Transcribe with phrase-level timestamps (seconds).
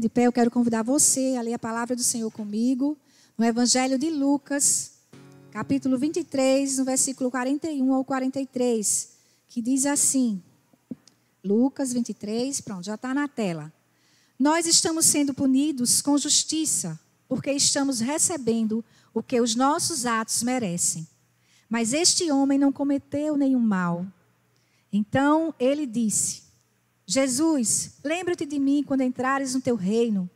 [0.00, 2.96] de pé, eu quero convidar você a ler a palavra do Senhor comigo,
[3.36, 4.92] no Evangelho de Lucas,
[5.50, 9.08] capítulo 23, no versículo 41 ao 43,
[9.48, 10.42] que diz assim:
[11.44, 13.72] Lucas 23, pronto, já está na tela.
[14.38, 21.06] Nós estamos sendo punidos com justiça, porque estamos recebendo o que os nossos atos merecem.
[21.68, 24.06] Mas este homem não cometeu nenhum mal.
[24.92, 26.42] Então ele disse:
[27.06, 30.28] Jesus, lembra-te de mim quando entrares no teu reino.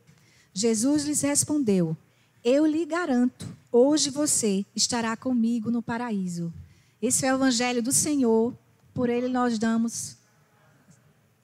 [0.53, 1.97] Jesus lhes respondeu:
[2.43, 6.53] Eu lhe garanto, hoje você estará comigo no paraíso.
[7.01, 8.55] Esse é o evangelho do Senhor,
[8.93, 10.17] por ele nós damos.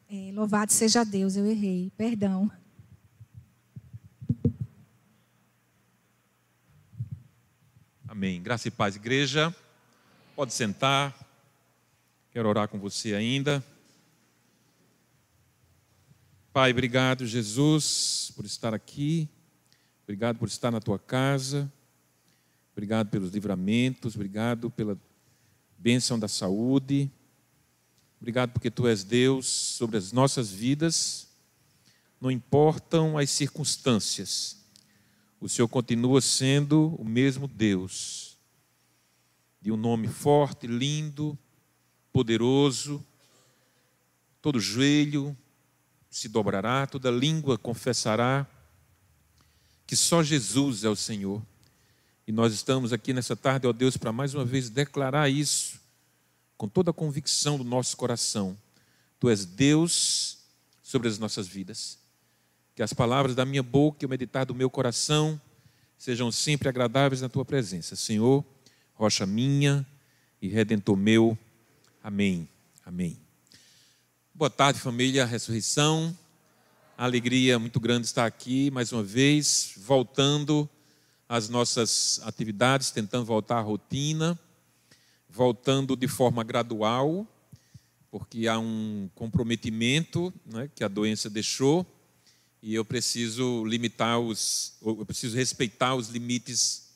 [0.10, 2.50] É, louvado seja Deus, eu errei, perdão.
[8.08, 8.42] Amém.
[8.42, 9.54] Graça e paz, igreja.
[10.36, 11.14] Pode sentar.
[12.32, 13.64] Quero orar com você ainda.
[16.58, 19.30] Pai, obrigado, Jesus, por estar aqui.
[20.06, 21.72] Obrigado por estar na tua casa.
[22.72, 24.16] Obrigado pelos livramentos.
[24.16, 25.00] Obrigado pela
[25.78, 27.12] bênção da saúde.
[28.20, 31.28] Obrigado porque tu és Deus sobre as nossas vidas.
[32.20, 34.58] Não importam as circunstâncias.
[35.40, 38.36] O Senhor continua sendo o mesmo Deus.
[39.62, 41.38] De um nome forte, lindo,
[42.12, 43.06] poderoso.
[44.42, 45.38] Todo joelho
[46.18, 48.48] se dobrará, toda língua confessará
[49.86, 51.44] que só Jesus é o Senhor.
[52.26, 55.80] E nós estamos aqui nessa tarde, ó Deus, para mais uma vez declarar isso
[56.58, 58.58] com toda a convicção do nosso coração.
[59.20, 60.40] Tu és Deus
[60.82, 62.00] sobre as nossas vidas.
[62.76, 65.40] Que as palavras da minha boca e o meditar do meu coração
[66.00, 67.96] sejam sempre agradáveis na tua presença.
[67.96, 68.44] Senhor,
[68.96, 69.86] rocha minha
[70.42, 71.38] e redentor meu.
[72.04, 72.50] Amém.
[72.84, 73.27] Amém.
[74.38, 76.16] Boa tarde, família Ressurreição.
[76.96, 80.70] Alegria muito grande estar aqui mais uma vez, voltando
[81.28, 84.38] às nossas atividades, tentando voltar à rotina,
[85.28, 87.26] voltando de forma gradual,
[88.12, 91.84] porque há um comprometimento né, que a doença deixou
[92.62, 96.92] e eu preciso limitar os, eu preciso respeitar os limites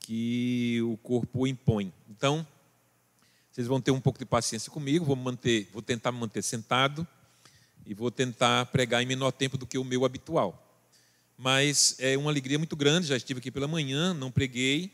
[0.00, 1.92] que o corpo impõe.
[2.10, 2.44] Então,
[3.54, 7.06] vocês vão ter um pouco de paciência comigo, vou, manter, vou tentar me manter sentado
[7.86, 10.60] e vou tentar pregar em menor tempo do que o meu habitual.
[11.38, 14.92] Mas é uma alegria muito grande, já estive aqui pela manhã, não preguei,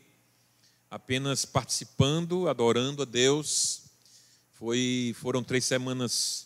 [0.91, 3.85] apenas participando, adorando a Deus.
[4.51, 6.45] Foi, foram três semanas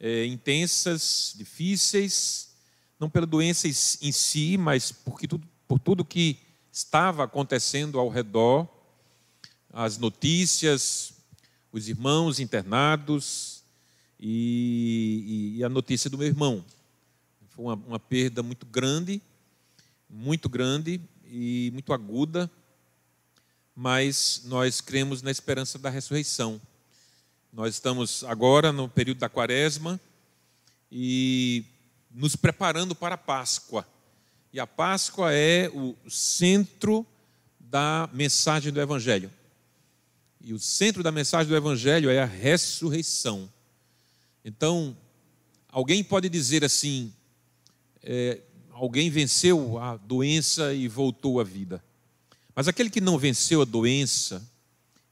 [0.00, 2.56] é, intensas, difíceis,
[2.98, 3.72] não pela doença em
[4.10, 6.40] si, mas porque tudo, por tudo que
[6.72, 8.66] estava acontecendo ao redor,
[9.72, 11.15] as notícias,
[11.72, 13.64] os irmãos internados
[14.18, 16.64] e, e, e a notícia do meu irmão.
[17.50, 19.20] Foi uma, uma perda muito grande,
[20.08, 22.50] muito grande e muito aguda,
[23.74, 26.60] mas nós cremos na esperança da ressurreição.
[27.52, 30.00] Nós estamos agora no período da quaresma
[30.90, 31.64] e
[32.10, 33.86] nos preparando para a Páscoa.
[34.52, 37.06] E a Páscoa é o centro
[37.58, 39.30] da mensagem do Evangelho.
[40.46, 43.52] E o centro da mensagem do Evangelho é a ressurreição.
[44.44, 44.96] Então,
[45.68, 47.12] alguém pode dizer assim:
[48.00, 48.40] é,
[48.70, 51.84] alguém venceu a doença e voltou à vida.
[52.54, 54.40] Mas aquele que não venceu a doença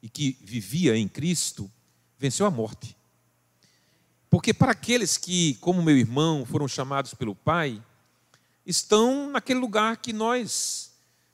[0.00, 1.68] e que vivia em Cristo,
[2.16, 2.96] venceu a morte.
[4.30, 7.82] Porque para aqueles que, como meu irmão, foram chamados pelo Pai,
[8.64, 10.92] estão naquele lugar que nós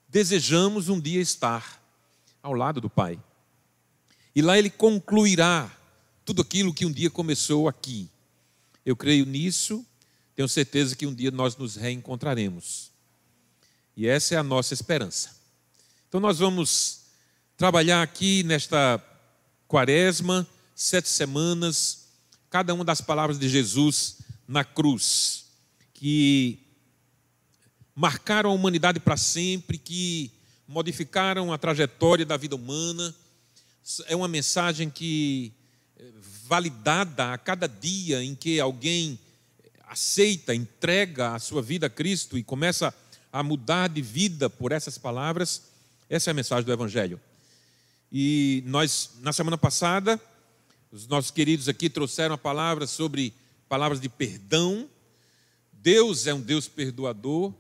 [0.09, 1.83] desejamos um dia estar,
[2.43, 3.21] ao lado do Pai.
[4.41, 5.71] E lá ele concluirá
[6.25, 8.09] tudo aquilo que um dia começou aqui.
[8.87, 9.85] Eu creio nisso,
[10.35, 12.91] tenho certeza que um dia nós nos reencontraremos.
[13.95, 15.37] E essa é a nossa esperança.
[16.09, 17.03] Então nós vamos
[17.55, 18.99] trabalhar aqui nesta
[19.69, 22.07] quaresma, sete semanas,
[22.49, 25.51] cada uma das palavras de Jesus na cruz,
[25.93, 26.67] que
[27.95, 30.33] marcaram a humanidade para sempre, que
[30.67, 33.15] modificaram a trajetória da vida humana
[34.07, 35.53] é uma mensagem que,
[35.99, 36.05] eh,
[36.45, 39.19] validada a cada dia em que alguém
[39.89, 42.95] aceita, entrega a sua vida a Cristo e começa
[43.33, 45.63] a mudar de vida por essas palavras,
[46.09, 47.21] essa é a mensagem do Evangelho.
[48.13, 50.21] E nós, na semana passada,
[50.93, 53.33] os nossos queridos aqui trouxeram a palavra sobre
[53.69, 54.89] palavras de perdão.
[55.73, 57.55] Deus é um Deus perdoador.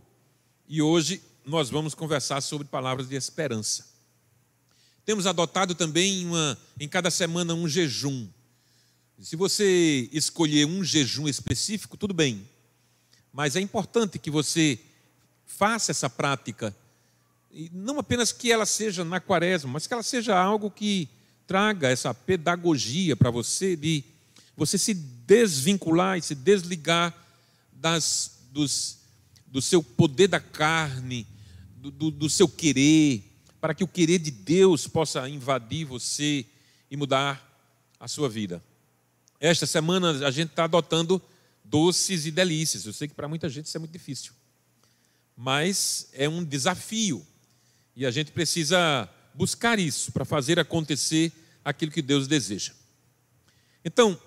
[0.68, 3.89] E hoje nós vamos conversar sobre palavras de esperança.
[5.10, 8.28] Temos adotado também uma, em cada semana um jejum.
[9.20, 12.48] Se você escolher um jejum específico, tudo bem.
[13.32, 14.78] Mas é importante que você
[15.44, 16.72] faça essa prática.
[17.50, 21.08] E não apenas que ela seja na quaresma, mas que ela seja algo que
[21.44, 24.04] traga essa pedagogia para você de
[24.56, 27.12] você se desvincular e se desligar
[27.72, 28.98] das, dos,
[29.44, 31.26] do seu poder da carne,
[31.78, 33.29] do, do, do seu querer,
[33.60, 36.46] para que o querer de Deus possa invadir você
[36.90, 37.46] e mudar
[37.98, 38.62] a sua vida.
[39.38, 41.20] Esta semana a gente está adotando
[41.64, 42.86] doces e delícias.
[42.86, 44.32] Eu sei que para muita gente isso é muito difícil,
[45.36, 47.26] mas é um desafio
[47.94, 51.32] e a gente precisa buscar isso para fazer acontecer
[51.64, 52.72] aquilo que Deus deseja.
[53.84, 54.20] Então,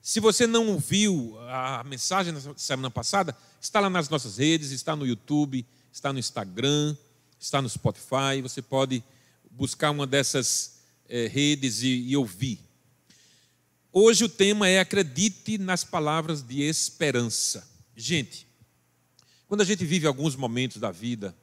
[0.00, 4.96] se você não viu a mensagem da semana passada, está lá nas nossas redes, está
[4.96, 6.96] no YouTube, está no Instagram,
[7.40, 8.40] está no Spotify.
[8.42, 9.02] Você pode
[9.50, 12.60] buscar uma dessas é, redes e, e ouvir.
[13.92, 17.68] Hoje o tema é acredite nas palavras de esperança.
[17.96, 18.46] Gente,
[19.48, 21.34] quando a gente vive alguns momentos da vida,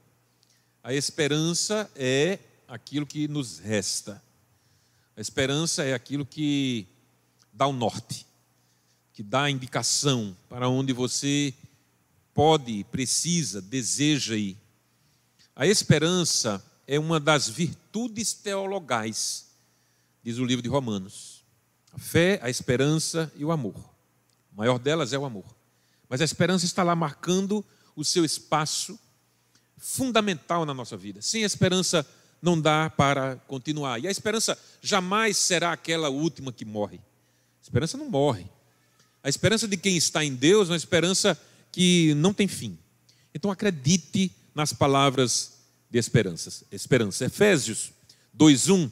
[0.82, 4.24] a esperança é aquilo que nos resta.
[5.16, 6.88] A esperança é aquilo que
[7.52, 8.28] dá o norte
[9.18, 11.52] que dá a indicação para onde você
[12.36, 14.56] pode, precisa, deseja ir.
[15.60, 19.48] A esperança é uma das virtudes teologais,
[20.24, 21.44] diz o livro de Romanos.
[21.92, 23.74] A fé, a esperança e o amor.
[24.54, 25.46] O maior delas é o amor.
[26.08, 27.66] Mas a esperança está lá marcando
[27.96, 29.00] o seu espaço
[29.80, 31.24] fundamental na nossa vida.
[31.24, 32.06] Sem esperança
[32.40, 34.00] não dá para continuar.
[34.00, 36.98] E a esperança jamais será aquela última que morre.
[36.98, 38.46] A esperança não morre.
[39.24, 41.36] A esperança de quem está em Deus é uma esperança
[41.72, 42.78] que não tem fim.
[43.34, 45.52] Então acredite nas palavras
[45.88, 46.66] de esperança.
[46.72, 47.26] Esperança.
[47.26, 47.92] Efésios
[48.34, 48.90] 2:1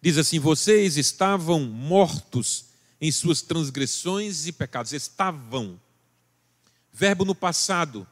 [0.00, 2.66] diz assim: "Vocês estavam mortos
[3.00, 5.80] em suas transgressões e pecados, estavam.
[6.92, 8.06] Verbo no passado.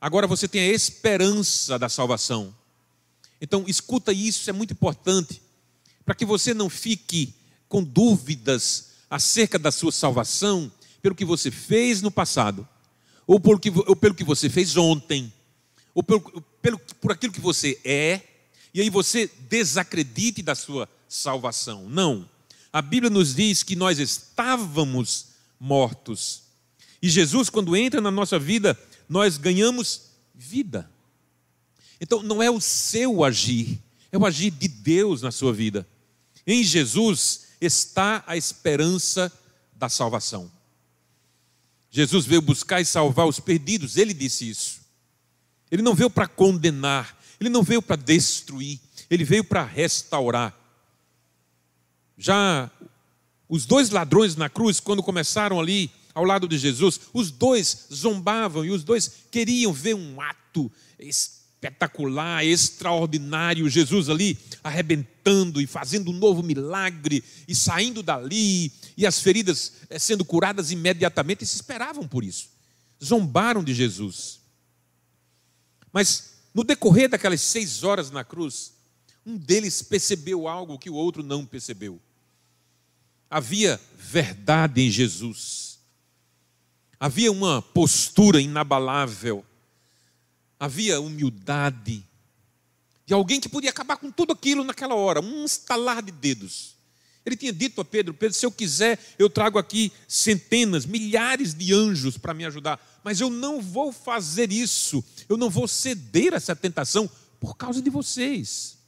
[0.00, 2.56] Agora você tem a esperança da salvação.
[3.38, 5.42] Então, escuta isso, é muito importante,
[6.02, 7.34] para que você não fique
[7.68, 10.72] com dúvidas acerca da sua salvação
[11.02, 12.66] pelo que você fez no passado,
[13.26, 13.38] ou,
[13.86, 15.30] ou pelo que você fez ontem,
[15.94, 16.20] ou pelo,
[16.60, 18.20] pelo, por aquilo que você é,
[18.74, 21.88] e aí você desacredite da sua salvação.
[21.88, 22.28] Não.
[22.72, 25.26] A Bíblia nos diz que nós estávamos
[25.60, 26.42] mortos.
[27.02, 28.78] E Jesus, quando entra na nossa vida,
[29.08, 30.90] nós ganhamos vida.
[32.00, 33.78] Então, não é o seu agir,
[34.10, 35.86] é o agir de Deus na sua vida.
[36.46, 39.30] Em Jesus, está a esperança
[39.76, 40.50] da salvação.
[41.90, 44.81] Jesus veio buscar e salvar os perdidos, ele disse isso.
[45.72, 48.78] Ele não veio para condenar, ele não veio para destruir,
[49.08, 50.54] ele veio para restaurar.
[52.18, 52.70] Já
[53.48, 58.66] os dois ladrões na cruz, quando começaram ali ao lado de Jesus, os dois zombavam
[58.66, 66.14] e os dois queriam ver um ato espetacular, extraordinário, Jesus ali arrebentando e fazendo um
[66.14, 72.06] novo milagre e saindo dali, e as feridas eh, sendo curadas imediatamente, e se esperavam
[72.06, 72.50] por isso.
[73.02, 74.41] Zombaram de Jesus.
[75.92, 78.72] Mas no decorrer daquelas seis horas na cruz,
[79.24, 82.00] um deles percebeu algo que o outro não percebeu.
[83.30, 85.78] Havia verdade em Jesus.
[86.98, 89.44] Havia uma postura inabalável
[90.62, 92.06] havia humildade
[93.04, 96.76] de alguém que podia acabar com tudo aquilo naquela hora, um estalar de dedos.
[97.24, 101.72] Ele tinha dito a Pedro: Pedro, se eu quiser, eu trago aqui centenas, milhares de
[101.72, 106.36] anjos para me ajudar, mas eu não vou fazer isso, eu não vou ceder a
[106.36, 107.08] essa tentação
[107.40, 108.78] por causa de vocês.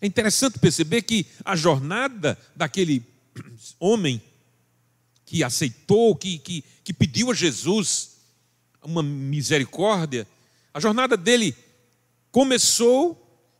[0.00, 3.04] É interessante perceber que a jornada daquele
[3.78, 4.22] homem
[5.26, 8.16] que aceitou, que, que, que pediu a Jesus
[8.82, 10.26] uma misericórdia,
[10.72, 11.54] a jornada dele
[12.30, 13.14] começou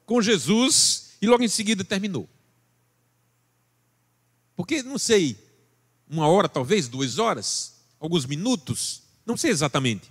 [0.06, 2.28] com Jesus e logo em seguida terminou.
[4.58, 5.38] Porque, não sei,
[6.10, 10.10] uma hora, talvez, duas horas, alguns minutos, não sei exatamente.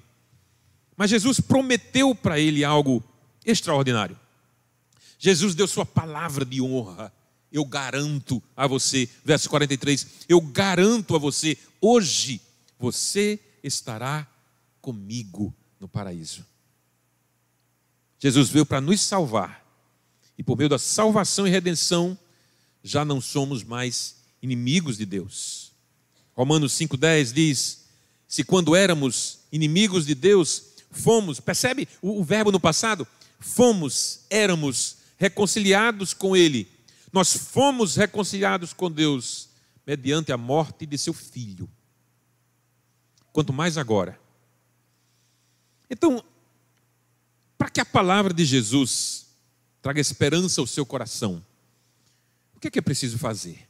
[0.95, 3.03] Mas Jesus prometeu para ele algo
[3.45, 4.17] extraordinário.
[5.19, 7.11] Jesus deu sua palavra de honra.
[7.51, 12.39] Eu garanto a você, verso 43, eu garanto a você, hoje
[12.79, 14.25] você estará
[14.79, 16.45] comigo no paraíso.
[18.17, 19.61] Jesus veio para nos salvar.
[20.37, 22.17] E por meio da salvação e redenção,
[22.81, 25.71] já não somos mais inimigos de Deus.
[26.35, 27.85] Romanos 5,10 diz:
[28.27, 33.07] Se quando éramos inimigos de Deus, fomos, percebe o, o verbo no passado?
[33.39, 36.67] Fomos, éramos reconciliados com Ele.
[37.11, 39.49] Nós fomos reconciliados com Deus
[39.85, 41.69] mediante a morte de seu filho.
[43.31, 44.19] quanto mais agora.
[45.89, 46.23] Então,
[47.57, 49.27] para que a palavra de Jesus
[49.81, 51.43] traga esperança ao seu coração,
[52.55, 53.66] o que é que é preciso fazer?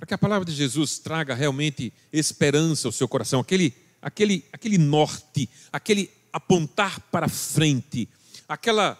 [0.00, 4.78] Para que a palavra de Jesus traga realmente esperança ao seu coração, aquele, aquele, aquele
[4.78, 8.08] norte, aquele apontar para frente,
[8.48, 8.98] aquela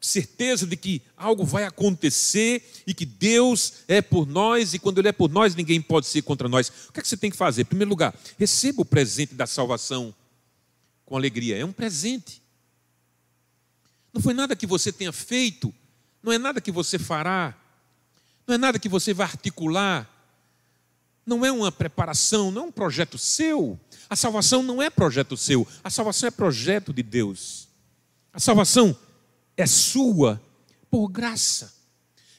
[0.00, 5.06] certeza de que algo vai acontecer e que Deus é por nós e quando Ele
[5.06, 6.68] é por nós ninguém pode ser contra nós.
[6.88, 7.62] O que é que você tem que fazer?
[7.62, 10.12] Em primeiro lugar, receba o presente da salvação
[11.06, 11.56] com alegria.
[11.56, 12.42] É um presente.
[14.12, 15.72] Não foi nada que você tenha feito,
[16.20, 17.56] não é nada que você fará,
[18.48, 20.10] não é nada que você vai articular,
[21.26, 23.78] não é uma preparação, não é um projeto seu.
[24.08, 27.68] A salvação não é projeto seu, a salvação é projeto de Deus.
[28.32, 28.96] A salvação
[29.54, 30.40] é sua
[30.90, 31.74] por graça.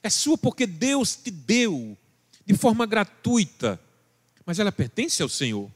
[0.01, 1.96] É sua porque Deus te deu
[2.44, 3.80] de forma gratuita,
[4.44, 5.70] mas ela pertence ao Senhor.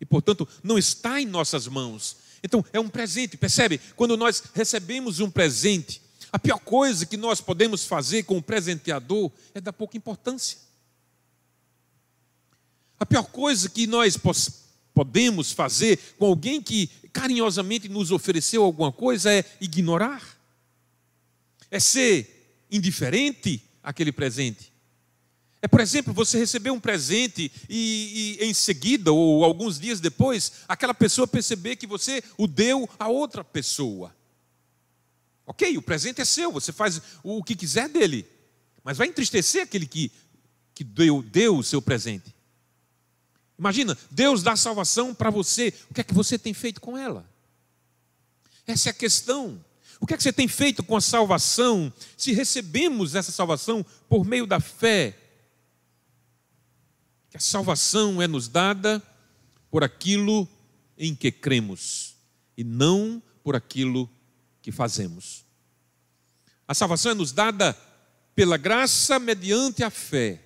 [0.00, 2.16] E, portanto, não está em nossas mãos.
[2.42, 3.78] Então, é um presente, percebe?
[3.94, 9.30] Quando nós recebemos um presente, a pior coisa que nós podemos fazer com o presenteador
[9.54, 10.58] é dar pouca importância.
[12.98, 14.18] A pior coisa que nós
[14.94, 20.40] podemos fazer com alguém que carinhosamente nos ofereceu alguma coisa é ignorar
[21.70, 24.72] é ser indiferente àquele presente.
[25.62, 30.52] É, por exemplo, você receber um presente e, e, em seguida, ou alguns dias depois,
[30.66, 34.14] aquela pessoa perceber que você o deu a outra pessoa.
[35.50, 38.24] Ok, o presente é seu, você faz o que quiser dele,
[38.84, 40.12] mas vai entristecer aquele que,
[40.72, 42.32] que deu, deu o seu presente.
[43.58, 47.28] Imagina, Deus dá salvação para você, o que é que você tem feito com ela?
[48.64, 49.62] Essa é a questão.
[49.98, 51.92] O que é que você tem feito com a salvação?
[52.16, 55.18] Se recebemos essa salvação por meio da fé,
[57.28, 59.02] que a salvação é nos dada
[59.68, 60.48] por aquilo
[60.96, 62.14] em que cremos
[62.56, 64.08] e não por aquilo
[64.62, 65.44] que fazemos.
[66.66, 67.76] A salvação é nos dada
[68.34, 70.40] pela graça mediante a fé.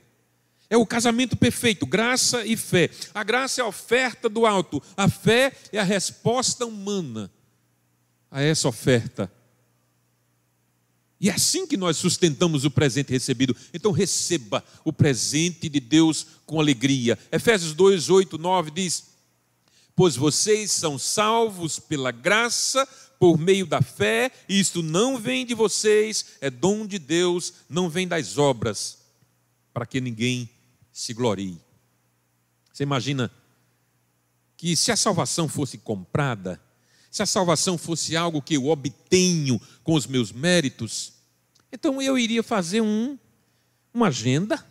[0.70, 2.90] É o casamento perfeito, graça e fé.
[3.12, 7.30] A graça é a oferta do alto, a fé é a resposta humana
[8.30, 9.30] a essa oferta
[11.24, 13.56] e é assim que nós sustentamos o presente recebido.
[13.72, 17.18] Então receba o presente de Deus com alegria.
[17.32, 19.04] Efésios 2, 8, 9 diz:
[19.96, 22.86] Pois vocês são salvos pela graça,
[23.18, 27.88] por meio da fé, e isto não vem de vocês, é dom de Deus, não
[27.88, 28.98] vem das obras,
[29.72, 30.48] para que ninguém
[30.92, 31.58] se glorie.
[32.72, 33.30] Você imagina
[34.56, 36.60] que se a salvação fosse comprada,
[37.10, 41.12] se a salvação fosse algo que eu obtenho com os meus méritos,
[41.72, 43.18] então eu iria fazer um,
[43.92, 44.64] uma agenda.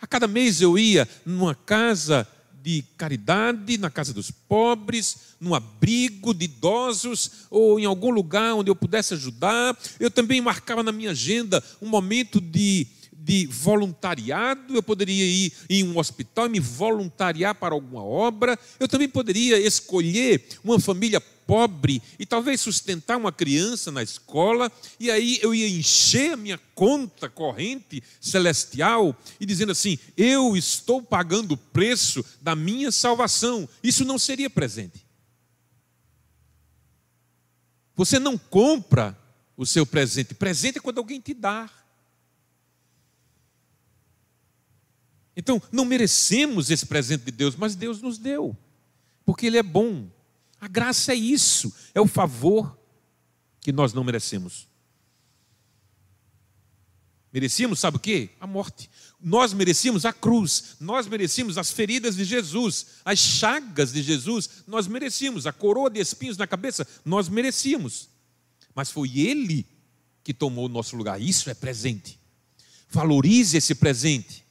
[0.00, 2.28] A cada mês eu ia numa casa
[2.66, 8.68] de caridade, na casa dos pobres, num abrigo de idosos ou em algum lugar onde
[8.68, 9.78] eu pudesse ajudar.
[10.00, 14.74] Eu também marcava na minha agenda um momento de, de voluntariado.
[14.74, 18.58] Eu poderia ir em um hospital e me voluntariar para alguma obra.
[18.80, 25.10] Eu também poderia escolher uma família pobre e talvez sustentar uma criança na escola, e
[25.10, 31.52] aí eu ia encher a minha conta corrente celestial e dizendo assim: eu estou pagando
[31.52, 33.68] o preço da minha salvação.
[33.82, 35.06] Isso não seria presente.
[37.94, 39.18] Você não compra
[39.56, 41.70] o seu presente, presente é quando alguém te dá.
[45.34, 48.56] Então, não merecemos esse presente de Deus, mas Deus nos deu,
[49.24, 50.08] porque Ele é bom.
[50.60, 52.78] A graça é isso, é o favor
[53.60, 54.68] que nós não merecemos.
[57.32, 58.30] Merecíamos, sabe o que?
[58.40, 58.88] A morte.
[59.20, 64.86] Nós merecíamos a cruz, nós merecíamos as feridas de Jesus, as chagas de Jesus, nós
[64.86, 68.08] merecíamos a coroa de espinhos na cabeça, nós merecíamos.
[68.74, 69.66] Mas foi Ele
[70.24, 71.20] que tomou o nosso lugar.
[71.20, 72.18] Isso é presente.
[72.88, 74.45] Valorize esse presente.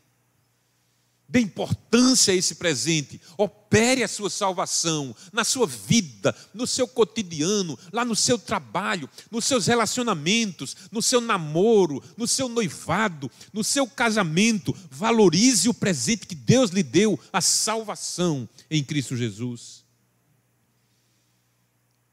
[1.27, 3.19] Dê importância a esse presente.
[3.37, 9.45] Opere a sua salvação na sua vida, no seu cotidiano, lá no seu trabalho, nos
[9.45, 14.75] seus relacionamentos, no seu namoro, no seu noivado, no seu casamento.
[14.91, 19.83] Valorize o presente que Deus lhe deu, a salvação em Cristo Jesus.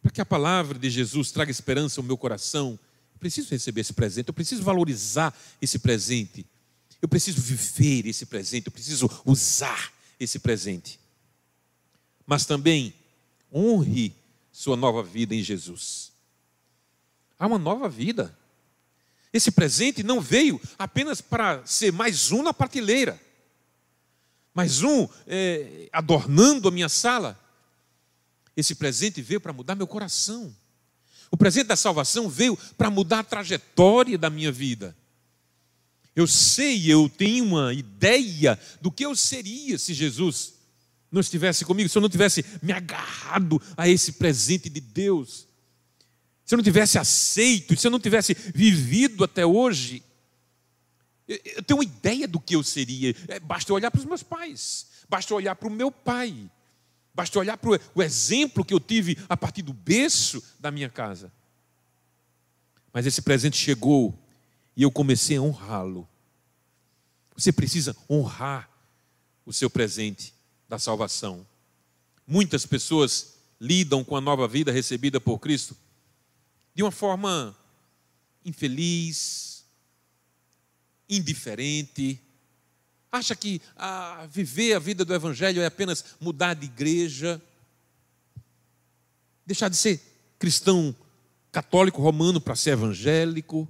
[0.01, 2.79] Para que a palavra de Jesus traga esperança ao meu coração,
[3.15, 6.47] eu preciso receber esse presente, eu preciso valorizar esse presente.
[7.03, 11.01] Eu preciso viver esse presente, eu preciso usar esse presente.
[12.25, 12.95] Mas também
[13.53, 14.15] honre
[14.53, 16.13] sua nova vida em Jesus.
[17.37, 18.39] Há uma nova vida.
[19.33, 23.21] Esse presente não veio apenas para ser mais um na prateleira.
[24.55, 27.37] mais um é, adornando a minha sala.
[28.57, 30.55] Esse presente veio para mudar meu coração.
[31.33, 34.95] O presente da salvação veio para mudar a trajetória da minha vida.
[36.15, 40.55] Eu sei, eu tenho uma ideia do que eu seria se Jesus
[41.11, 45.47] não estivesse comigo, se eu não tivesse me agarrado a esse presente de Deus,
[46.45, 50.03] se eu não tivesse aceito, se eu não tivesse vivido até hoje.
[51.27, 53.15] Eu tenho uma ideia do que eu seria.
[53.29, 56.51] É, basta olhar para os meus pais, basta olhar para o meu pai,
[57.15, 61.33] basta olhar para o exemplo que eu tive a partir do berço da minha casa.
[62.93, 64.19] Mas esse presente chegou
[64.77, 66.09] e eu comecei a honrá-lo.
[67.37, 68.71] Você precisa honrar
[69.45, 70.35] o seu presente
[70.69, 71.47] da salvação.
[72.27, 75.77] Muitas pessoas lidam com a nova vida recebida por Cristo
[76.75, 77.57] de uma forma
[78.45, 79.65] infeliz,
[81.09, 82.21] indiferente.
[83.11, 87.41] Acha que a viver a vida do Evangelho é apenas mudar de igreja,
[89.45, 90.01] deixar de ser
[90.39, 90.95] cristão
[91.51, 93.69] católico romano para ser evangélico,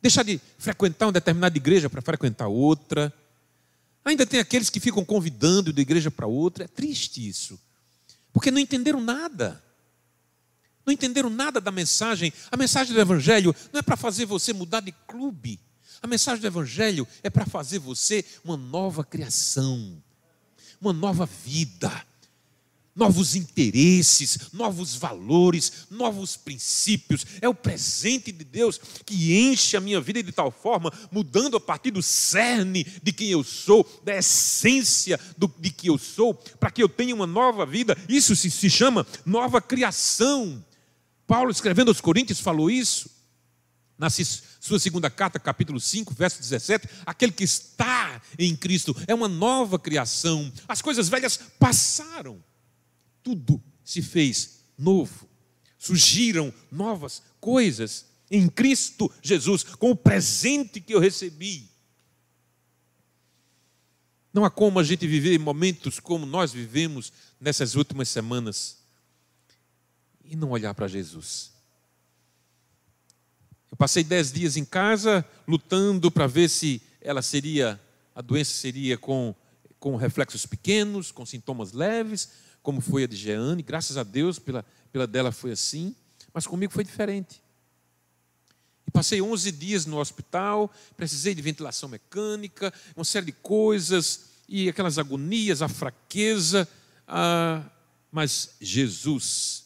[0.00, 3.12] deixar de frequentar uma determinada igreja para frequentar outra.
[4.04, 6.64] Ainda tem aqueles que ficam convidando de igreja para outra.
[6.64, 7.58] É triste isso,
[8.32, 9.62] porque não entenderam nada.
[10.86, 12.32] Não entenderam nada da mensagem.
[12.50, 15.60] A mensagem do Evangelho não é para fazer você mudar de clube.
[16.00, 20.02] A mensagem do Evangelho é para fazer você uma nova criação,
[20.80, 21.90] uma nova vida
[22.98, 27.24] novos interesses, novos valores, novos princípios.
[27.40, 31.60] É o presente de Deus que enche a minha vida de tal forma, mudando a
[31.60, 36.72] partir do cerne de quem eu sou, da essência do, de que eu sou, para
[36.72, 37.96] que eu tenha uma nova vida.
[38.08, 40.64] Isso se, se chama nova criação.
[41.24, 43.16] Paulo, escrevendo aos Coríntios, falou isso.
[43.96, 49.26] Na sua segunda carta, capítulo 5, verso 17, aquele que está em Cristo é uma
[49.28, 50.52] nova criação.
[50.68, 52.40] As coisas velhas passaram
[53.28, 55.28] tudo se fez novo.
[55.78, 61.68] Surgiram novas coisas em Cristo Jesus, com o presente que eu recebi.
[64.32, 68.78] Não há como a gente viver momentos como nós vivemos nessas últimas semanas
[70.24, 71.52] e não olhar para Jesus.
[73.70, 77.80] Eu passei dez dias em casa lutando para ver se ela seria,
[78.14, 79.34] a doença seria com,
[79.78, 84.62] com reflexos pequenos, com sintomas leves, como foi a de Jeane, graças a Deus pela,
[84.92, 85.96] pela dela foi assim,
[86.34, 87.42] mas comigo foi diferente.
[88.86, 94.68] E passei 11 dias no hospital, precisei de ventilação mecânica, uma série de coisas, e
[94.68, 96.68] aquelas agonias, a fraqueza,
[97.06, 97.64] ah,
[98.12, 99.64] mas Jesus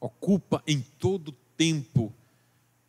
[0.00, 2.12] ocupa em todo tempo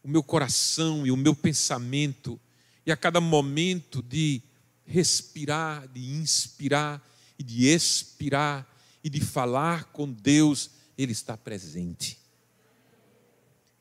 [0.03, 2.39] o meu coração e o meu pensamento,
[2.87, 4.41] e a cada momento de
[4.83, 8.67] respirar, de inspirar e de expirar,
[9.07, 12.19] e de falar com Deus, Ele está presente.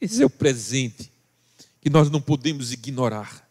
[0.01, 1.11] Esse é o presente
[1.81, 3.46] que nós não podemos ignorar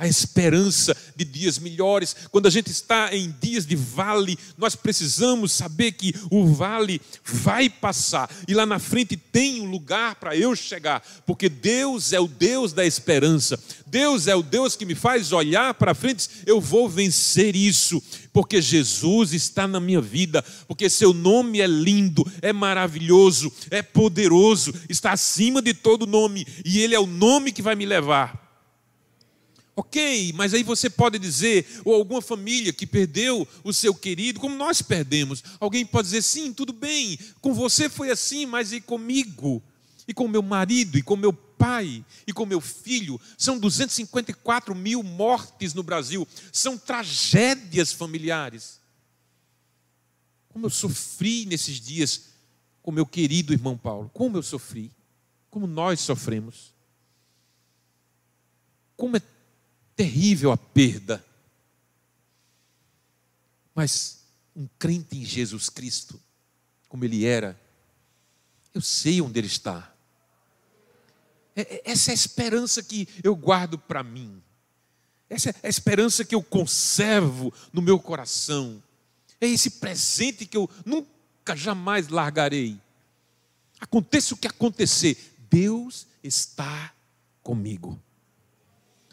[0.00, 2.16] a esperança de dias melhores.
[2.30, 7.68] Quando a gente está em dias de vale, nós precisamos saber que o vale vai
[7.68, 12.26] passar e lá na frente tem um lugar para eu chegar, porque Deus é o
[12.26, 13.60] Deus da esperança.
[13.86, 18.62] Deus é o Deus que me faz olhar para frente, eu vou vencer isso, porque
[18.62, 25.12] Jesus está na minha vida, porque seu nome é lindo, é maravilhoso, é poderoso, está
[25.12, 28.49] acima de todo nome, e ele é o nome que vai me levar
[29.80, 34.54] Ok, mas aí você pode dizer, ou alguma família que perdeu o seu querido, como
[34.54, 35.42] nós perdemos.
[35.58, 39.62] Alguém pode dizer, sim, tudo bem, com você foi assim, mas e comigo?
[40.06, 43.18] E com meu marido, e com meu pai, e com meu filho?
[43.38, 48.78] São 254 mil mortes no Brasil, são tragédias familiares.
[50.50, 52.24] Como eu sofri nesses dias
[52.82, 54.90] com meu querido irmão Paulo, como eu sofri,
[55.48, 56.74] como nós sofremos.
[58.94, 59.22] Como é
[60.00, 61.22] terrível a perda.
[63.74, 64.24] Mas
[64.56, 66.18] um crente em Jesus Cristo,
[66.88, 67.60] como ele era,
[68.72, 69.94] eu sei onde ele está.
[71.54, 74.42] É, é, essa é a esperança que eu guardo para mim.
[75.28, 78.82] Essa é a esperança que eu conservo no meu coração.
[79.38, 82.80] É esse presente que eu nunca jamais largarei.
[83.78, 86.94] Aconteça o que acontecer, Deus está
[87.42, 88.02] comigo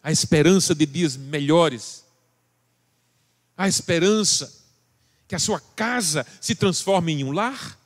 [0.08, 2.06] a esperança de dias melhores,
[3.58, 4.64] a esperança
[5.28, 7.78] que a sua casa se transforme em um lar.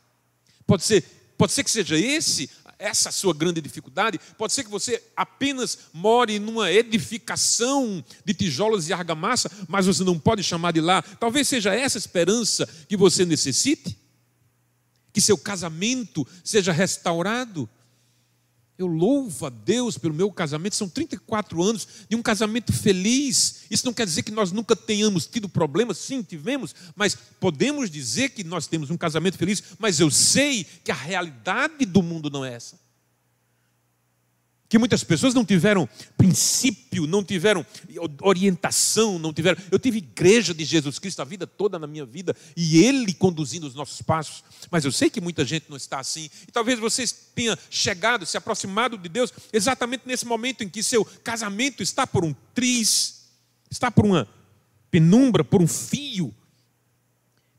[0.67, 1.03] Pode ser,
[1.35, 4.19] pode ser que seja esse essa a sua grande dificuldade.
[4.37, 10.19] Pode ser que você apenas more numa edificação de tijolos e argamassa, mas você não
[10.19, 11.01] pode chamar de lá.
[11.01, 13.97] Talvez seja essa esperança que você necessite.
[15.11, 17.67] Que seu casamento seja restaurado
[18.77, 23.63] eu louvo a Deus pelo meu casamento, são 34 anos de um casamento feliz.
[23.69, 28.29] Isso não quer dizer que nós nunca tenhamos tido problemas, sim, tivemos, mas podemos dizer
[28.29, 32.43] que nós temos um casamento feliz, mas eu sei que a realidade do mundo não
[32.43, 32.79] é essa
[34.71, 37.65] que muitas pessoas não tiveram princípio, não tiveram
[38.21, 39.61] orientação, não tiveram.
[39.69, 43.67] Eu tive igreja de Jesus Cristo a vida toda na minha vida e Ele conduzindo
[43.67, 46.29] os nossos passos, mas eu sei que muita gente não está assim.
[46.47, 47.03] E talvez você
[47.35, 52.23] tenha chegado, se aproximado de Deus exatamente nesse momento em que seu casamento está por
[52.23, 53.25] um triz,
[53.69, 54.25] está por uma
[54.89, 56.33] penumbra, por um fio.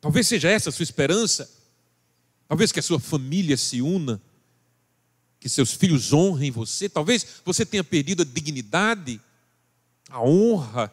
[0.01, 1.51] Talvez seja essa a sua esperança.
[2.49, 4.19] Talvez que a sua família se una
[5.43, 6.89] que seus filhos honrem você.
[6.89, 9.21] Talvez você tenha perdido a dignidade,
[10.09, 10.93] a honra.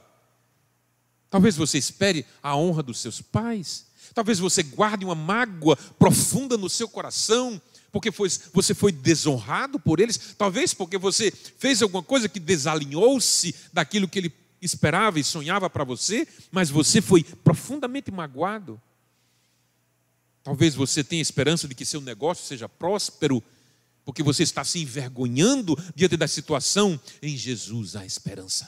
[1.29, 3.85] Talvez você espere a honra dos seus pais.
[4.11, 9.99] Talvez você guarde uma mágoa profunda no seu coração, porque foi, você foi desonrado por
[9.99, 10.33] eles.
[10.35, 15.83] Talvez porque você fez alguma coisa que desalinhou-se daquilo que ele esperava e sonhava para
[15.83, 18.81] você, mas você foi profundamente magoado.
[20.41, 23.43] Talvez você tenha esperança de que seu negócio seja próspero
[24.09, 28.67] porque você está se envergonhando diante da situação, em Jesus há esperança.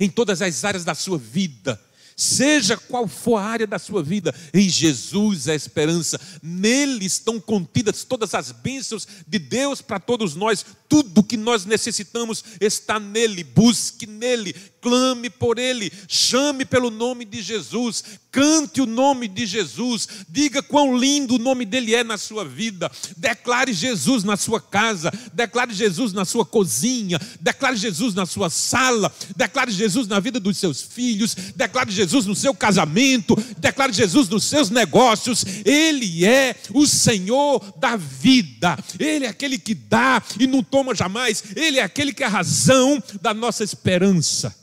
[0.00, 1.80] Em todas as áreas da sua vida,
[2.16, 8.02] seja qual for a área da sua vida, em Jesus a esperança, nele estão contidas
[8.02, 14.08] todas as bênçãos de Deus para todos nós, tudo que nós necessitamos está nele, busque
[14.08, 20.62] nele, clame por Ele, chame pelo nome de Jesus, cante o nome de Jesus, diga
[20.62, 25.74] quão lindo o nome dele é na sua vida, declare Jesus na sua casa, declare
[25.74, 30.80] Jesus na sua cozinha, declare Jesus na sua sala, declare Jesus na vida dos seus
[30.80, 35.44] filhos, declare Jesus no seu casamento, declare Jesus nos seus negócios.
[35.64, 41.42] Ele é o Senhor da vida, Ele é aquele que dá e não toma jamais,
[41.56, 44.60] Ele é aquele que é a razão da nossa esperança.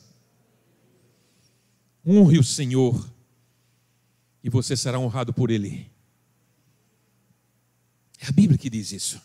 [2.08, 3.12] Honre o Senhor
[4.44, 5.92] e você será honrado por Ele.
[8.20, 9.22] É a Bíblia que diz isso.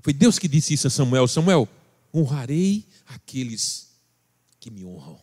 [0.00, 1.66] Foi Deus que disse isso a Samuel: Samuel,
[2.12, 3.88] honrarei aqueles
[4.60, 5.18] que me honram.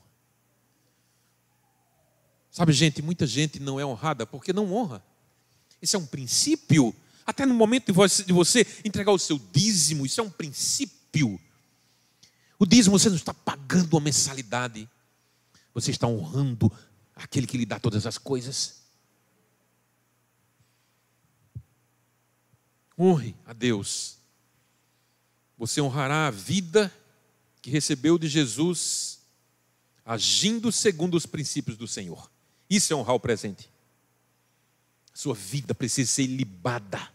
[2.50, 5.04] Sabe, gente, muita gente não é honrada porque não honra.
[5.82, 6.94] Esse é um princípio.
[7.26, 7.94] Até no momento
[8.26, 11.40] de você, entregar o seu dízimo, isso é um princípio.
[12.60, 14.90] O dízimo você não está pagando uma mensalidade.
[15.74, 16.72] Você está honrando
[17.16, 18.82] aquele que lhe dá todas as coisas?
[22.98, 24.18] Honre a Deus.
[25.58, 26.94] Você honrará a vida
[27.62, 29.20] que recebeu de Jesus,
[30.06, 32.30] agindo segundo os princípios do Senhor.
[32.70, 33.70] Isso é honrar o presente.
[35.14, 37.12] sua vida precisa ser libada.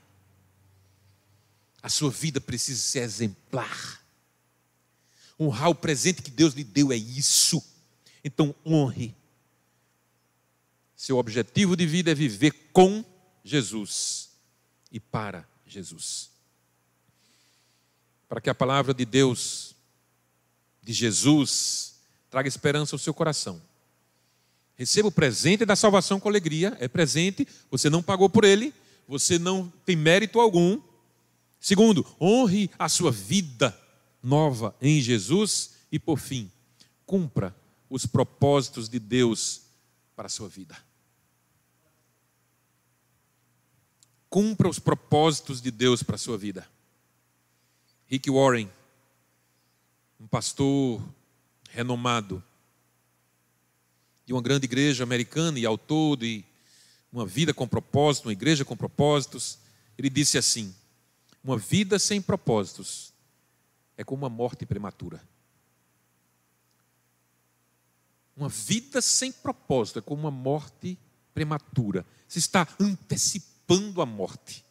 [1.82, 4.04] A sua vida precisa ser exemplar.
[5.38, 7.62] Honrar o presente que Deus lhe deu é isso.
[8.26, 9.14] Então, honre.
[10.96, 13.04] Seu objetivo de vida é viver com
[13.44, 14.30] Jesus
[14.90, 16.28] e para Jesus.
[18.28, 19.76] Para que a palavra de Deus,
[20.82, 23.62] de Jesus, traga esperança ao seu coração.
[24.74, 28.74] Receba o presente da salvação com alegria, é presente, você não pagou por ele,
[29.06, 30.80] você não tem mérito algum.
[31.60, 33.80] Segundo, honre a sua vida
[34.20, 36.50] nova em Jesus e por fim,
[37.06, 37.54] cumpra
[37.88, 39.62] os propósitos de Deus
[40.14, 40.76] para a sua vida.
[44.28, 46.68] Cumpra os propósitos de Deus para a sua vida.
[48.06, 48.70] Rick Warren,
[50.18, 51.02] um pastor
[51.70, 52.42] renomado
[54.24, 56.44] de uma grande igreja americana e autor de
[57.12, 59.58] uma vida com propósito, uma igreja com propósitos,
[59.96, 60.74] ele disse assim:
[61.42, 63.12] uma vida sem propósitos
[63.96, 65.22] é como uma morte prematura.
[68.36, 70.98] Uma vida sem propósito é como uma morte
[71.32, 72.04] prematura.
[72.28, 74.64] Você está antecipando a morte.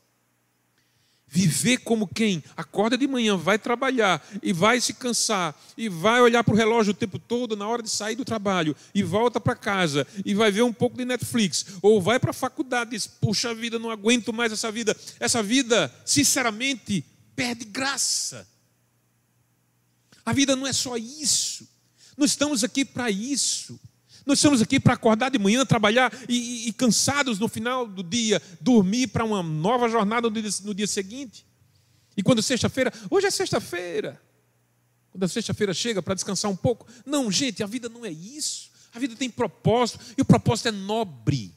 [1.28, 6.44] Viver como quem acorda de manhã, vai trabalhar e vai se cansar e vai olhar
[6.44, 9.56] para o relógio o tempo todo na hora de sair do trabalho e volta para
[9.56, 13.08] casa e vai ver um pouco de Netflix ou vai para a faculdade e diz:
[13.08, 14.96] Puxa vida, não aguento mais essa vida.
[15.20, 17.04] Essa vida, sinceramente,
[17.36, 18.48] perde graça.
[20.24, 21.75] A vida não é só isso.
[22.18, 23.80] Nós estamos aqui para isso.
[24.26, 28.02] Nós estamos aqui para acordar de manhã, trabalhar e, e, e cansados no final do
[28.02, 31.46] dia, dormir para uma nova jornada no dia, no dia seguinte.
[32.18, 34.20] E quando sexta-feira, hoje é sexta-feira.
[35.12, 36.88] Quando a sexta-feira chega para descansar um pouco.
[37.06, 38.72] Não, gente, a vida não é isso.
[38.94, 41.54] A vida tem propósito, e o propósito é nobre.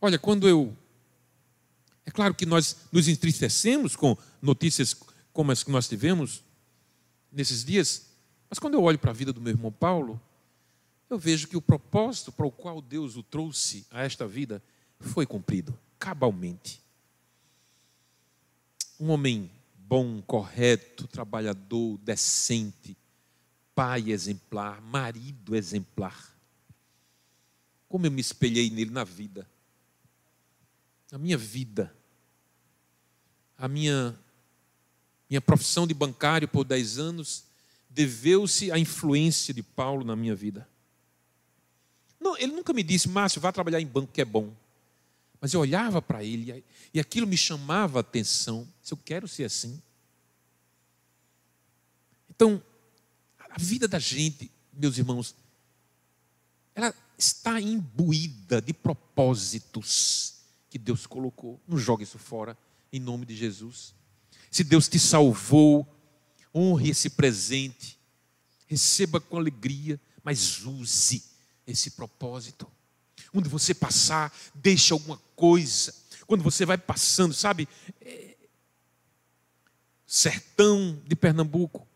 [0.00, 0.76] Olha, quando eu.
[2.06, 4.96] É claro que nós nos entristecemos com notícias
[5.32, 6.42] como as que nós tivemos
[7.30, 8.06] nesses dias,
[8.48, 10.20] mas quando eu olho para a vida do meu irmão Paulo,
[11.10, 14.62] eu vejo que o propósito para o qual Deus o trouxe a esta vida
[15.00, 16.82] foi cumprido, cabalmente.
[19.00, 22.96] Um homem bom, correto, trabalhador, decente,
[23.74, 26.36] pai exemplar, marido exemplar.
[27.88, 29.48] Como eu me espelhei nele na vida.
[31.10, 31.94] Na minha vida.
[33.56, 34.18] A minha,
[35.28, 37.44] minha profissão de bancário por 10 anos
[37.90, 40.68] deveu-se à influência de Paulo na minha vida.
[42.20, 44.54] Não, ele nunca me disse, Márcio, vá trabalhar em banco que é bom.
[45.40, 48.66] Mas eu olhava para ele e aquilo me chamava a atenção.
[48.82, 49.80] Se eu quero ser assim.
[52.28, 52.62] Então,
[53.38, 55.34] a vida da gente, meus irmãos,
[56.74, 60.34] ela está imbuída de propósitos
[60.70, 61.60] que Deus colocou.
[61.66, 62.56] Não jogue isso fora,
[62.92, 63.94] em nome de Jesus.
[64.50, 65.86] Se Deus te salvou,
[66.54, 67.98] honre esse presente,
[68.66, 71.24] receba com alegria, mas use
[71.66, 72.70] esse propósito.
[73.32, 75.94] Onde você passar, deixe alguma coisa.
[76.26, 77.68] Quando você vai passando, sabe?
[78.00, 78.36] É...
[80.06, 81.86] Sertão de Pernambuco.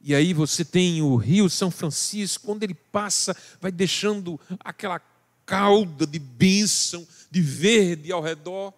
[0.00, 5.00] E aí você tem o Rio São Francisco, quando ele passa, vai deixando aquela
[5.46, 8.74] cauda de bênção, de verde ao redor.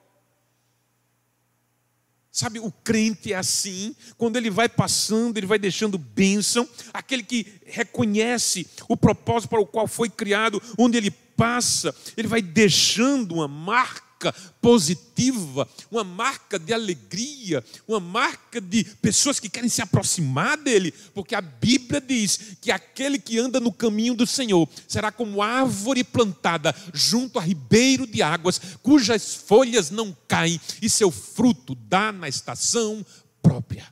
[2.37, 7.47] Sabe, o crente é assim, quando ele vai passando, ele vai deixando bênção, aquele que
[7.65, 13.49] reconhece o propósito para o qual foi criado, onde ele passa, ele vai deixando uma
[13.49, 20.57] marca marca positiva, uma marca de alegria, uma marca de pessoas que querem se aproximar
[20.57, 25.43] dele, porque a Bíblia diz que aquele que anda no caminho do Senhor será como
[25.43, 32.11] árvore plantada junto a ribeiro de águas, cujas folhas não caem e seu fruto dá
[32.13, 33.05] na estação
[33.43, 33.87] própria.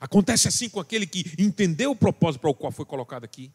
[0.00, 3.50] Acontece assim com aquele que entendeu o propósito para o qual foi colocado aqui.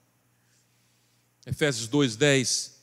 [1.46, 2.79] Efésios 2:10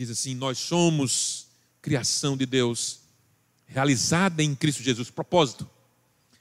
[0.00, 1.48] diz assim: Nós somos
[1.82, 3.00] criação de Deus,
[3.66, 5.10] realizada em Cristo Jesus.
[5.10, 5.68] Propósito.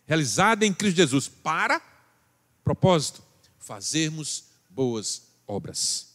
[0.08, 1.80] Realizada em Cristo Jesus para
[2.64, 3.22] propósito,
[3.60, 6.14] fazermos boas obras.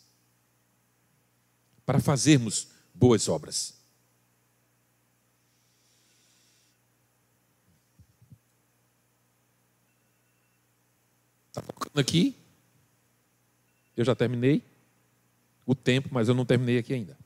[1.84, 3.74] Para fazermos boas obras.
[11.48, 12.34] Está focando aqui?
[13.96, 14.64] Eu já terminei
[15.66, 17.23] o tempo, mas eu não terminei aqui ainda.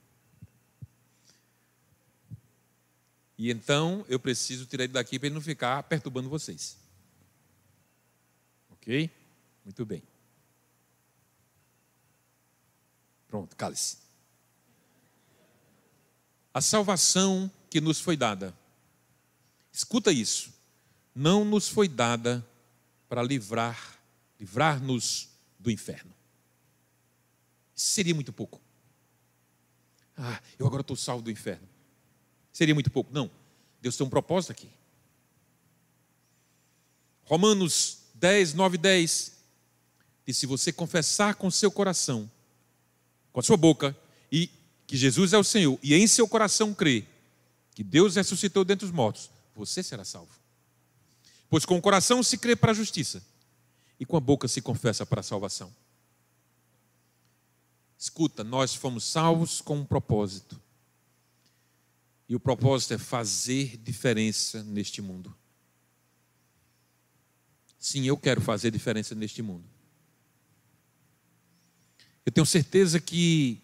[3.39, 6.77] E então eu preciso tirar ele daqui para ele não ficar perturbando vocês.
[8.71, 9.09] Ok?
[9.65, 10.03] Muito bem.
[13.29, 13.99] Pronto, cale-se.
[16.53, 18.53] A salvação que nos foi dada,
[19.71, 20.53] escuta isso,
[21.15, 22.45] não nos foi dada
[23.09, 24.01] para livrar,
[24.41, 26.13] livrar-nos do inferno.
[27.75, 28.61] Seria muito pouco.
[30.17, 31.69] Ah, eu agora estou salvo do inferno.
[32.59, 33.15] Seria muito pouco.
[33.15, 33.31] Não.
[33.81, 34.69] Deus tem um propósito aqui.
[37.23, 39.33] Romanos 10, 9 e 10.
[40.27, 42.29] E se você confessar com seu coração,
[43.33, 43.97] com a sua boca,
[44.33, 44.51] e
[44.89, 47.07] que Jesus é o Senhor, e em seu coração crer
[47.77, 50.33] que Deus ressuscitou dentre os mortos, você será salvo.
[51.49, 53.25] Pois com o coração se crê para a justiça,
[54.01, 55.73] e com a boca se confessa para a salvação.
[57.97, 60.61] Escuta, nós fomos salvos com um propósito.
[62.29, 65.35] E o propósito é fazer diferença neste mundo.
[67.79, 69.65] Sim, eu quero fazer diferença neste mundo.
[72.27, 73.63] Eu tenho certeza que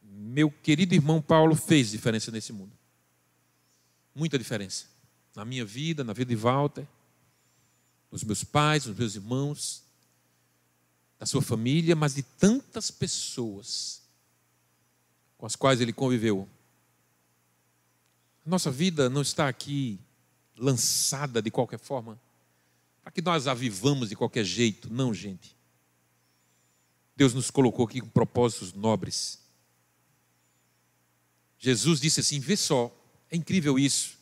[0.00, 2.70] meu querido irmão Paulo fez diferença nesse mundo.
[4.14, 4.84] Muita diferença.
[5.34, 6.86] Na minha vida, na vida de Walter,
[8.12, 9.82] nos meus pais, nos meus irmãos,
[11.18, 14.02] da sua família, mas de tantas pessoas
[15.36, 16.48] com as quais ele conviveu
[18.50, 19.98] nossa vida não está aqui
[20.56, 22.20] lançada de qualquer forma,
[23.02, 24.92] para que nós a vivamos de qualquer jeito.
[24.92, 25.56] Não, gente.
[27.16, 29.38] Deus nos colocou aqui com propósitos nobres.
[31.58, 32.94] Jesus disse assim: vê só,
[33.30, 34.18] é incrível isso.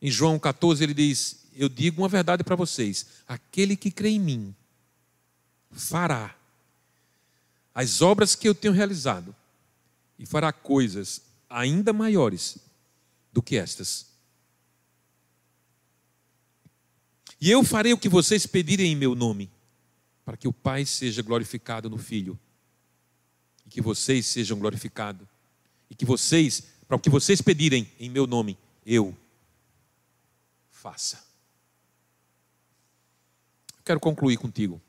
[0.00, 4.20] Em João 14 ele diz: Eu digo uma verdade para vocês: aquele que crê em
[4.20, 4.54] mim
[5.70, 6.34] fará
[7.74, 9.34] as obras que eu tenho realizado,
[10.18, 12.67] e fará coisas ainda maiores
[13.38, 14.08] do que estas.
[17.40, 19.48] E eu farei o que vocês pedirem em meu nome,
[20.24, 22.36] para que o Pai seja glorificado no Filho,
[23.64, 25.24] e que vocês sejam glorificados,
[25.88, 29.16] e que vocês, para o que vocês pedirem em meu nome, eu
[30.72, 31.24] faça.
[33.84, 34.82] Quero concluir contigo.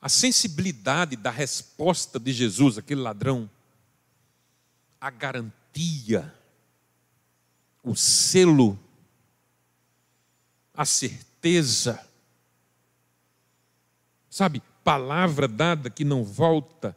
[0.00, 3.48] A sensibilidade da resposta de Jesus, aquele ladrão,
[5.00, 5.61] a garantia,
[7.82, 8.78] o selo,
[10.74, 12.00] a certeza,
[14.30, 16.96] sabe, palavra dada que não volta.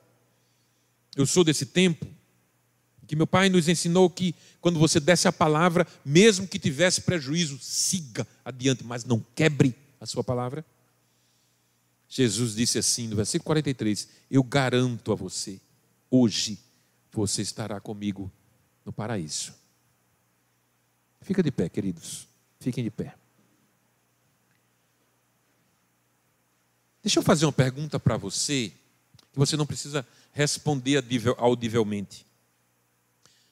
[1.15, 2.05] Eu sou desse tempo
[3.07, 7.59] que meu pai nos ensinou que quando você desse a palavra, mesmo que tivesse prejuízo,
[7.59, 10.65] siga adiante, mas não quebre a sua palavra.
[12.07, 15.59] Jesus disse assim no versículo 43: Eu garanto a você,
[16.09, 16.59] hoje
[17.11, 18.31] você estará comigo
[18.85, 19.53] no paraíso.
[21.21, 22.27] Fica de pé, queridos.
[22.59, 23.15] Fiquem de pé.
[27.01, 28.71] Deixa eu fazer uma pergunta para você,
[29.31, 31.03] que você não precisa responder
[31.37, 32.25] audivelmente.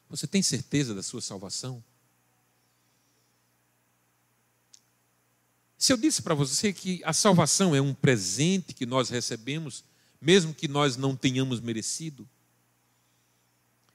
[0.09, 1.83] Você tem certeza da sua salvação?
[5.77, 9.83] Se eu disse para você que a salvação é um presente que nós recebemos,
[10.21, 12.29] mesmo que nós não tenhamos merecido,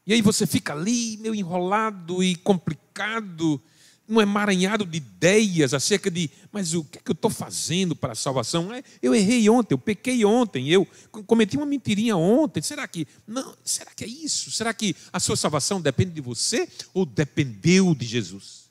[0.08, 3.60] e aí você fica ali, meio enrolado e complicado,
[4.08, 8.12] um emaranhado de ideias acerca de, mas o que, é que eu estou fazendo para
[8.12, 8.72] a salvação?
[8.72, 10.88] É, eu errei ontem, eu pequei ontem, eu
[11.26, 12.62] cometi uma mentirinha ontem.
[12.62, 13.54] Será que não?
[13.62, 14.50] Será que é isso?
[14.50, 18.70] Será que a sua salvação depende de você ou dependeu de Jesus?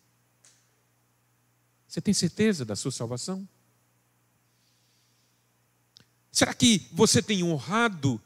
[1.88, 3.48] Você tem certeza da sua salvação?
[6.32, 8.20] Será que você tem honrado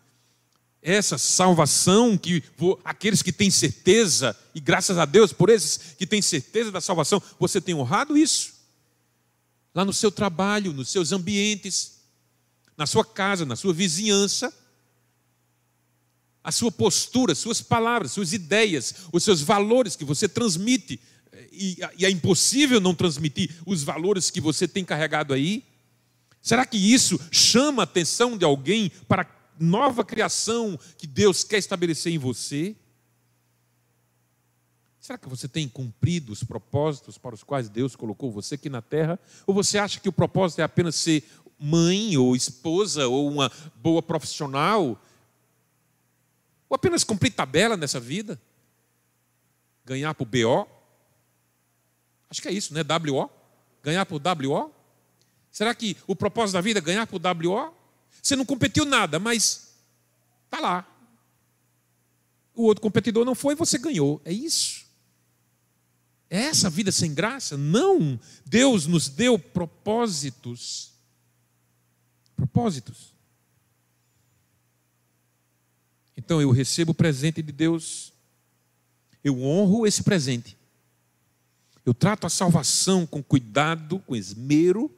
[0.82, 2.44] essa salvação que
[2.84, 7.22] aqueles que têm certeza, e graças a Deus por esses que têm certeza da salvação,
[7.39, 8.54] você tem honrado isso?
[9.76, 12.00] Lá no seu trabalho, nos seus ambientes,
[12.76, 14.52] na sua casa, na sua vizinhança,
[16.44, 21.00] a sua postura, suas palavras, suas ideias, os seus valores que você transmite,
[21.52, 25.63] e, e é impossível não transmitir os valores que você tem carregado aí.
[26.41, 29.24] Será que isso chama a atenção de alguém para
[29.62, 32.76] nova criação que Deus quer estabelecer em você?
[35.00, 38.82] Será que você tem cumprido os propósitos para os quais Deus colocou você aqui na
[38.82, 39.19] terra?
[39.47, 41.24] Ou você acha que o propósito é apenas ser
[41.58, 45.02] mãe, ou esposa, ou uma boa profissional?
[46.69, 48.39] Ou apenas cumprir tabela nessa vida?
[49.84, 50.67] Ganhar por BO?
[52.30, 52.82] Acho que é isso, né?
[52.82, 53.30] WO?
[53.84, 54.71] Ganhar por WO?
[55.52, 57.81] Será que o propósito da vida é ganhar por WO?
[58.21, 59.74] Você não competiu nada, mas
[60.45, 60.88] está lá.
[62.54, 64.21] O outro competidor não foi, você ganhou.
[64.26, 64.86] É isso.
[66.30, 67.58] É essa vida sem graça?
[67.58, 68.19] Não.
[68.45, 70.91] Deus nos deu propósitos.
[72.36, 73.12] Propósitos.
[76.15, 78.13] Então eu recebo o presente de Deus,
[79.24, 80.58] eu honro esse presente.
[81.84, 84.95] Eu trato a salvação com cuidado, com esmero,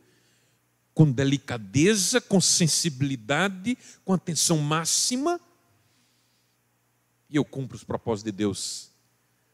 [0.94, 5.40] com delicadeza, com sensibilidade, com atenção máxima,
[7.30, 8.92] e eu cumpro os propósitos de Deus.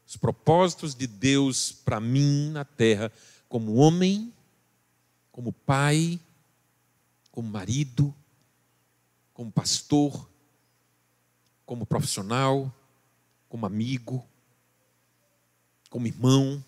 [0.06, 3.10] Os propósitos de Deus para mim na terra,
[3.48, 4.32] como homem,
[5.32, 6.20] como pai,
[7.30, 8.14] como marido,
[9.32, 10.28] como pastor,
[11.64, 12.74] como profissional,
[13.48, 14.22] como amigo,
[15.88, 16.62] como irmão,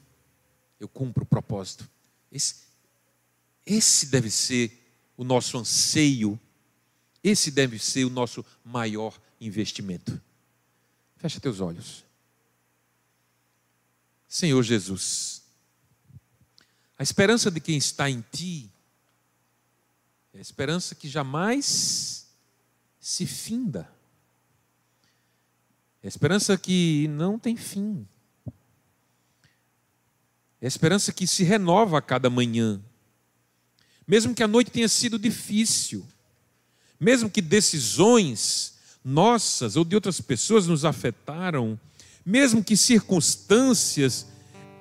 [0.81, 1.89] eu cumpro o propósito.
[2.31, 2.72] Esse,
[3.67, 4.79] esse deve ser
[5.17, 6.39] o nosso anseio,
[7.23, 10.21] esse deve ser o nosso maior investimento.
[11.17, 12.05] Fecha teus olhos.
[14.27, 15.43] Senhor Jesus,
[16.99, 18.71] a esperança de quem está em Ti
[20.33, 22.27] é a esperança que jamais
[22.99, 23.89] se finda.
[26.03, 28.09] É a esperança que não tem fim.
[30.61, 32.83] É a esperança que se renova a cada manhã
[34.07, 36.05] mesmo que a noite tenha sido difícil,
[36.99, 38.75] mesmo que decisões
[39.05, 41.79] nossas ou de outras pessoas nos afetaram,
[42.25, 44.27] mesmo que circunstâncias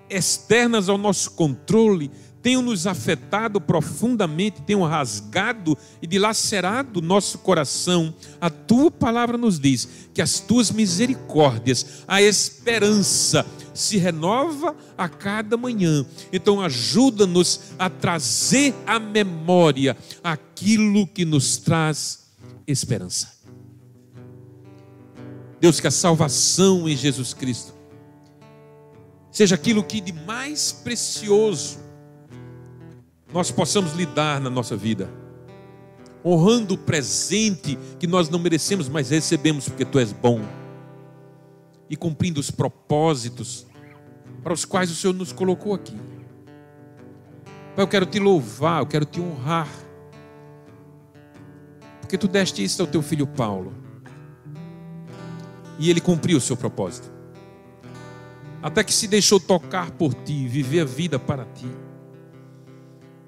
[0.10, 2.12] externas ao nosso controle
[2.42, 9.88] tenham nos afetado profundamente, tenham rasgado e dilacerado nosso coração, a tua palavra nos diz
[10.14, 16.06] que as tuas misericórdias, a esperança, se renova a cada manhã.
[16.32, 22.28] Então, ajuda-nos a trazer à memória aquilo que nos traz
[22.68, 23.40] esperança.
[25.60, 27.74] Deus, que a salvação em Jesus Cristo
[29.32, 31.80] seja aquilo que de mais precioso
[33.34, 35.10] nós possamos lidar na nossa vida,
[36.24, 40.42] honrando o presente que nós não merecemos, mas recebemos porque Tu és bom,
[41.90, 43.66] e cumprindo os propósitos
[44.44, 45.96] para os quais o Senhor nos colocou aqui.
[47.76, 49.70] Pai, eu quero te louvar, eu quero te honrar,
[52.00, 53.74] porque Tu deste isso ao Teu filho Paulo,
[55.80, 57.12] e ele cumpriu o seu propósito
[58.62, 61.68] até que se deixou tocar por ti, viver a vida para ti.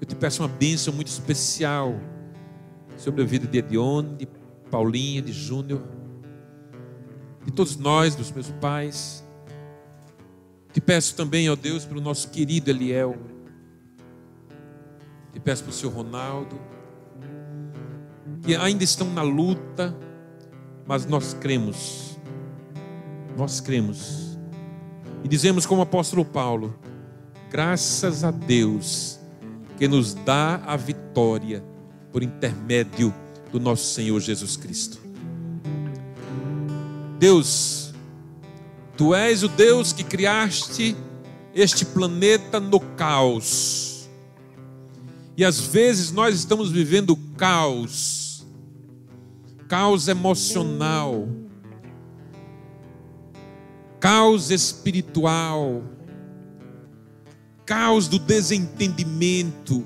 [0.03, 1.97] Eu te peço uma bênção muito especial
[2.97, 4.27] sobre a vida de Edione, de
[4.69, 5.81] Paulinha, de Júnior,
[7.45, 9.23] de todos nós, dos meus pais.
[10.73, 13.15] Te peço também, ó Deus, pelo nosso querido Eliel.
[15.31, 16.59] Te peço para o seu Ronaldo,
[18.41, 19.95] que ainda estão na luta,
[20.85, 22.19] mas nós cremos,
[23.37, 24.37] nós cremos
[25.23, 26.77] e dizemos como o apóstolo Paulo:
[27.49, 29.22] graças a Deus
[29.77, 31.63] que nos dá a vitória
[32.11, 33.13] por intermédio
[33.51, 34.99] do nosso Senhor Jesus Cristo.
[37.19, 37.93] Deus,
[38.97, 40.95] tu és o Deus que criaste
[41.53, 44.09] este planeta no caos.
[45.35, 48.45] E às vezes nós estamos vivendo caos,
[49.67, 51.27] caos emocional,
[53.99, 55.81] caos espiritual,
[57.65, 59.85] caos do desentendimento,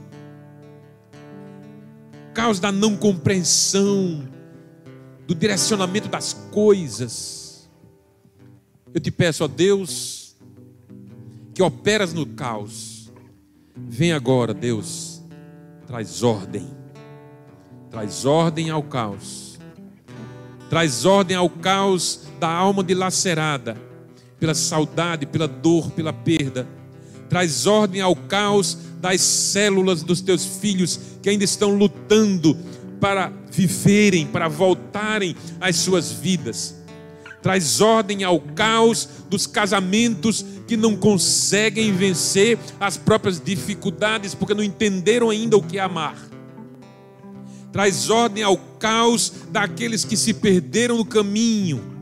[2.33, 4.27] caos da não compreensão,
[5.27, 7.69] do direcionamento das coisas.
[8.93, 10.35] Eu te peço, ó Deus,
[11.53, 13.11] que operas no caos,
[13.75, 15.21] vem agora, Deus,
[15.85, 16.67] traz ordem,
[17.91, 19.59] traz ordem ao caos,
[20.69, 23.77] traz ordem ao caos da alma dilacerada
[24.39, 26.76] pela saudade, pela dor, pela perda.
[27.37, 32.57] Traz ordem ao caos das células dos teus filhos que ainda estão lutando
[32.99, 36.77] para viverem, para voltarem às suas vidas.
[37.43, 44.63] Traz ordem ao caos dos casamentos que não conseguem vencer as próprias dificuldades porque não
[44.63, 46.17] entenderam ainda o que é amar.
[47.71, 51.97] Traz ordem ao caos daqueles que se perderam no caminho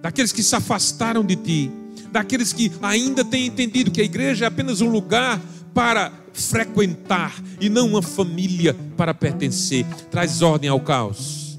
[0.00, 1.70] daqueles que se afastaram de ti,
[2.10, 5.40] daqueles que ainda têm entendido que a igreja é apenas um lugar
[5.72, 9.84] para frequentar e não uma família para pertencer.
[10.10, 11.58] Traz ordem ao caos.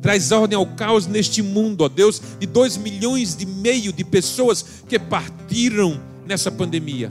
[0.00, 4.64] Traz ordem ao caos neste mundo, ó Deus, de dois milhões e meio de pessoas
[4.86, 7.10] que partiram nessa pandemia.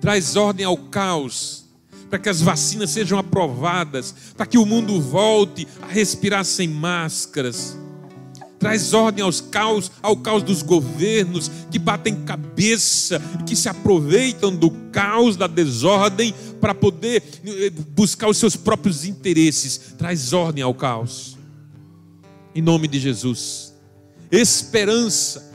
[0.00, 1.64] Traz ordem ao caos
[2.08, 7.76] para que as vacinas sejam aprovadas, para que o mundo volte a respirar sem máscaras
[8.58, 14.70] traz ordem aos caos, ao caos dos governos que batem cabeça que se aproveitam do
[14.90, 19.94] caos, da desordem para poder eh, buscar os seus próprios interesses.
[19.98, 21.36] Traz ordem ao caos.
[22.54, 23.74] Em nome de Jesus.
[24.30, 25.52] Esperança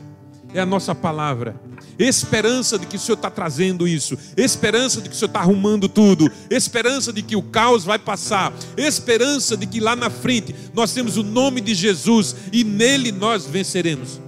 [0.54, 1.56] é a nossa palavra.
[1.98, 5.88] Esperança de que o Senhor está trazendo isso, esperança de que o Senhor está arrumando
[5.88, 10.94] tudo, esperança de que o caos vai passar, esperança de que lá na frente nós
[10.94, 14.20] temos o nome de Jesus e nele nós venceremos.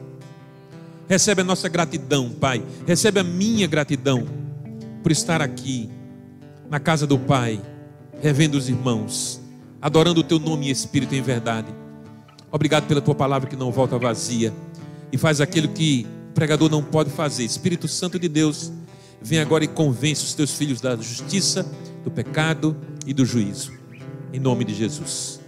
[1.07, 4.25] Recebe a nossa gratidão, Pai, recebe a minha gratidão
[5.01, 5.89] por estar aqui
[6.69, 7.61] na casa do Pai,
[8.21, 9.41] revendo os irmãos,
[9.81, 11.67] adorando o Teu nome em espírito e em verdade.
[12.51, 14.53] Obrigado pela Tua palavra que não volta vazia
[15.13, 17.43] e faz aquilo que o pregador não pode fazer.
[17.43, 18.71] Espírito Santo de Deus,
[19.21, 21.63] vem agora e convence os teus filhos da justiça,
[22.03, 23.71] do pecado e do juízo.
[24.33, 25.39] Em nome de Jesus.